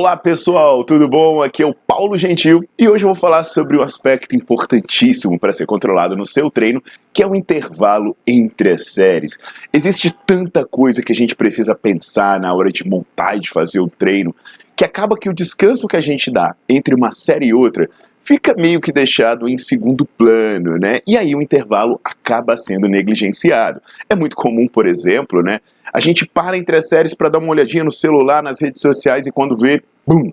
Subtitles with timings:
[0.00, 1.42] Olá pessoal, tudo bom?
[1.42, 5.50] Aqui é o Paulo Gentil e hoje eu vou falar sobre um aspecto importantíssimo para
[5.50, 6.80] ser controlado no seu treino,
[7.12, 9.40] que é o intervalo entre as séries.
[9.72, 13.80] Existe tanta coisa que a gente precisa pensar na hora de montar e de fazer
[13.80, 14.32] o treino,
[14.76, 17.90] que acaba que o descanso que a gente dá entre uma série e outra
[18.28, 21.00] fica meio que deixado em segundo plano, né?
[21.06, 23.80] E aí o intervalo acaba sendo negligenciado.
[24.06, 25.60] É muito comum, por exemplo, né?
[25.90, 29.26] A gente para entre as séries para dar uma olhadinha no celular, nas redes sociais
[29.26, 30.30] e quando vê, bum,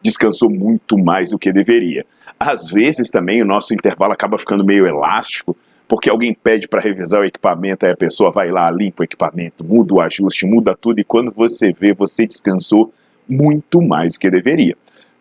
[0.00, 2.06] descansou muito mais do que deveria.
[2.40, 5.54] Às vezes também o nosso intervalo acaba ficando meio elástico,
[5.86, 9.62] porque alguém pede para revisar o equipamento, aí a pessoa vai lá, limpa o equipamento,
[9.62, 12.90] muda o ajuste, muda tudo e quando você vê, você descansou
[13.28, 14.74] muito mais do que deveria.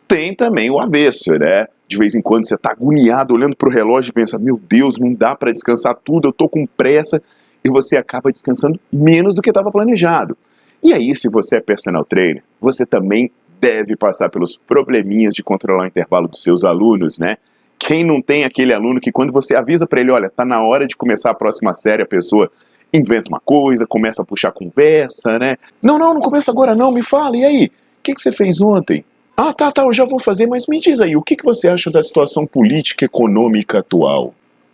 [0.08, 1.68] Tem também o avesso, né?
[1.94, 4.98] De vez em quando você está agoniado olhando para o relógio e pensa: meu Deus,
[5.00, 7.22] não dá para descansar tudo, eu estou com pressa,
[7.64, 10.36] e você acaba descansando menos do que estava planejado.
[10.82, 13.30] E aí, se você é personal trainer, você também
[13.62, 17.38] deve passar pelos probleminhas de controlar o intervalo dos seus alunos, né?
[17.78, 20.88] Quem não tem aquele aluno que quando você avisa para ele, olha, tá na hora
[20.88, 22.52] de começar a próxima série, a pessoa
[22.92, 25.58] inventa uma coisa, começa a puxar conversa, né?
[25.80, 27.66] Não, não, não começa agora não, me fala, e aí?
[27.66, 29.06] O que, que você fez ontem?
[29.36, 31.68] Ah, tá, tá, eu já vou fazer, mas me diz aí, o que, que você
[31.68, 34.34] acha da situação política e econômica atual?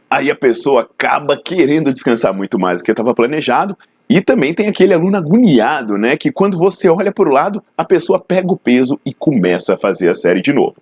[0.09, 3.77] Aí a pessoa acaba querendo descansar muito mais do que estava planejado.
[4.09, 6.17] E também tem aquele aluno agoniado, né?
[6.17, 9.77] Que quando você olha para o lado, a pessoa pega o peso e começa a
[9.77, 10.73] fazer a série de novo.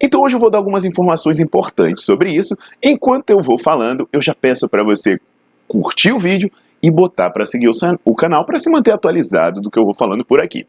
[0.00, 2.58] Então hoje eu vou dar algumas informações importantes sobre isso.
[2.82, 5.20] Enquanto eu vou falando, eu já peço para você
[5.68, 6.50] curtir o vídeo
[6.82, 7.72] e botar para seguir o,
[8.04, 10.66] o canal para se manter atualizado do que eu vou falando por aqui.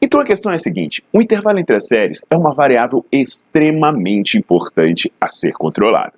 [0.00, 4.38] Então a questão é a seguinte: o intervalo entre as séries é uma variável extremamente
[4.38, 6.14] importante a ser controlada.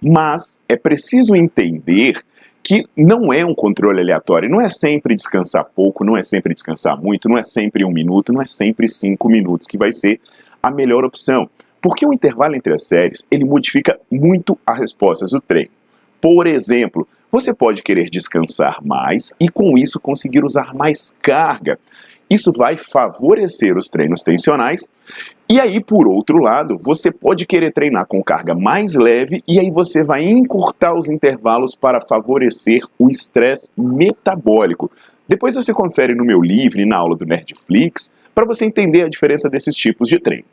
[0.00, 2.22] Mas é preciso entender
[2.62, 7.00] que não é um controle aleatório, não é sempre descansar pouco, não é sempre descansar
[7.00, 10.20] muito, não é sempre um minuto, não é sempre cinco minutos que vai ser
[10.62, 11.48] a melhor opção.
[11.80, 15.70] Porque o intervalo entre as séries, ele modifica muito as respostas do treino.
[16.20, 21.78] Por exemplo, você pode querer descansar mais e com isso conseguir usar mais carga.
[22.30, 24.92] Isso vai favorecer os treinos tensionais.
[25.48, 29.70] E aí, por outro lado, você pode querer treinar com carga mais leve e aí
[29.70, 34.90] você vai encurtar os intervalos para favorecer o estresse metabólico.
[35.26, 39.08] Depois você confere no meu livro e na aula do Nerdflix para você entender a
[39.08, 40.44] diferença desses tipos de treino.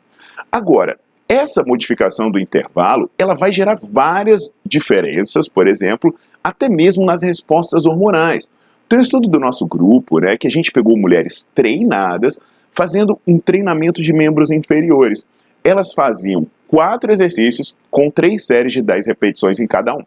[0.50, 0.98] Agora,
[1.28, 7.84] essa modificação do intervalo, ela vai gerar várias diferenças, por exemplo, até mesmo nas respostas
[7.84, 8.50] hormonais.
[8.88, 12.38] Tem um estudo do nosso grupo, né, que a gente pegou mulheres treinadas
[12.72, 15.26] fazendo um treinamento de membros inferiores.
[15.64, 20.04] Elas faziam quatro exercícios com três séries de 10 repetições em cada um.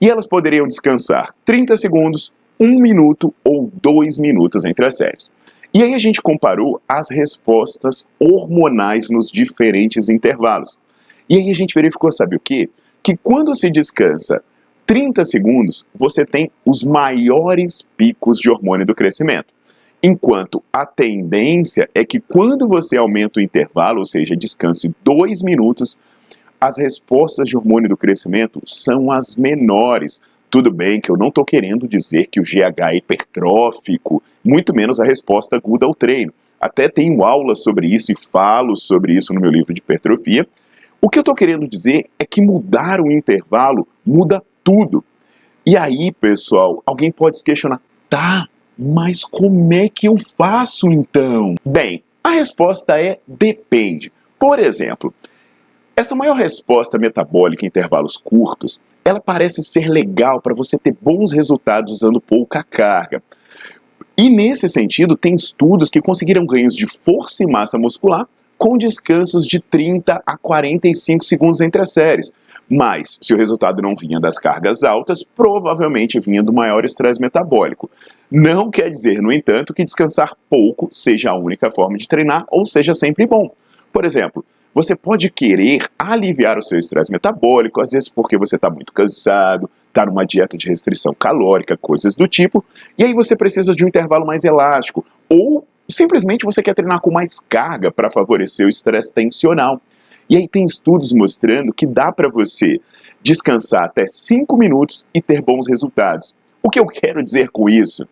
[0.00, 5.30] E elas poderiam descansar 30 segundos, 1 minuto ou 2 minutos entre as séries.
[5.72, 10.78] E aí a gente comparou as respostas hormonais nos diferentes intervalos.
[11.28, 12.70] E aí a gente verificou, sabe o quê?
[13.02, 14.42] Que quando se descansa
[14.86, 19.52] 30 segundos, você tem os maiores picos de hormônio do crescimento.
[20.02, 25.98] Enquanto a tendência é que quando você aumenta o intervalo, ou seja, descanse 2 minutos,
[26.60, 30.22] as respostas de hormônio do crescimento são as menores.
[30.50, 35.00] Tudo bem que eu não estou querendo dizer que o GH é hipertrófico, muito menos
[35.00, 36.32] a resposta aguda ao treino.
[36.60, 40.46] Até tenho aula sobre isso e falo sobre isso no meu livro de hipertrofia.
[41.00, 45.04] O que eu estou querendo dizer é que mudar o intervalo muda tudo.
[45.64, 51.54] E aí, pessoal, alguém pode se questionar: tá, mas como é que eu faço então?
[51.64, 54.10] Bem, a resposta é depende.
[54.38, 55.14] Por exemplo,
[55.96, 61.30] essa maior resposta metabólica em intervalos curtos, ela parece ser legal para você ter bons
[61.30, 63.22] resultados usando pouca carga.
[64.16, 68.26] E nesse sentido, tem estudos que conseguiram ganhos de força e massa muscular
[68.56, 72.32] com descansos de 30 a 45 segundos entre as séries.
[72.68, 77.90] Mas, se o resultado não vinha das cargas altas, provavelmente vinha do maior estresse metabólico.
[78.30, 82.64] Não quer dizer, no entanto, que descansar pouco seja a única forma de treinar ou
[82.64, 83.50] seja sempre bom.
[83.92, 84.44] Por exemplo,
[84.74, 89.70] você pode querer aliviar o seu estresse metabólico, às vezes porque você está muito cansado,
[89.86, 92.64] está numa dieta de restrição calórica, coisas do tipo,
[92.98, 97.12] e aí você precisa de um intervalo mais elástico, ou simplesmente você quer treinar com
[97.12, 99.80] mais carga para favorecer o estresse tensional.
[100.28, 102.80] E aí tem estudos mostrando que dá para você
[103.22, 106.34] descansar até 5 minutos e ter bons resultados.
[106.62, 108.06] O que eu quero dizer com isso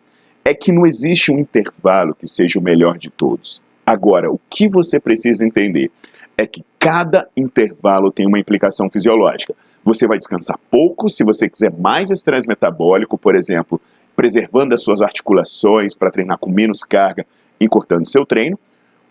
[0.45, 3.63] é que não existe um intervalo que seja o melhor de todos.
[3.85, 5.91] Agora, o que você precisa entender
[6.37, 9.55] é que cada intervalo tem uma implicação fisiológica.
[9.83, 13.79] Você vai descansar pouco se você quiser mais estresse metabólico, por exemplo,
[14.15, 17.25] preservando as suas articulações para treinar com menos carga,
[17.59, 18.57] encurtando seu treino,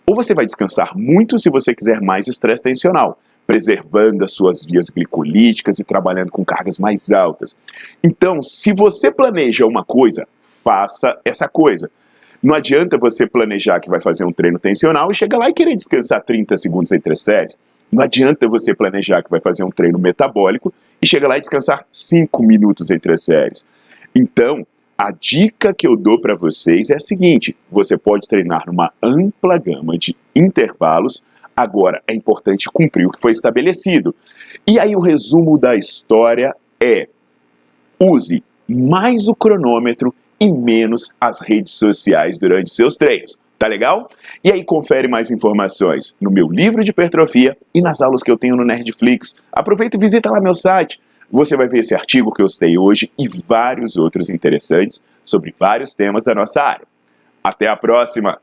[0.05, 4.89] ou você vai descansar muito se você quiser mais estresse tensional, preservando as suas vias
[4.89, 7.57] glicolíticas e trabalhando com cargas mais altas.
[8.03, 10.27] Então, se você planeja uma coisa,
[10.63, 11.89] faça essa coisa.
[12.41, 15.75] Não adianta você planejar que vai fazer um treino tensional e chegar lá e querer
[15.75, 17.57] descansar 30 segundos entre séries.
[17.91, 21.85] Não adianta você planejar que vai fazer um treino metabólico e chegar lá e descansar
[21.91, 23.65] 5 minutos entre séries.
[24.15, 24.65] Então,
[24.97, 29.57] a dica que eu dou para vocês é a seguinte: você pode treinar numa ampla
[29.57, 31.23] gama de intervalos.
[31.55, 34.15] Agora, é importante cumprir o que foi estabelecido.
[34.65, 37.07] E aí, o resumo da história é:
[37.99, 43.41] use mais o cronômetro e menos as redes sociais durante seus treinos.
[43.57, 44.09] Tá legal?
[44.43, 48.37] E aí confere mais informações no meu livro de hipertrofia e nas aulas que eu
[48.37, 49.37] tenho no Nerdflix.
[49.49, 50.99] Aproveita e visita lá meu site
[51.33, 55.95] você vai ver esse artigo que eu citei hoje e vários outros interessantes sobre vários
[55.95, 56.85] temas da nossa área.
[57.43, 58.39] Até a próxima!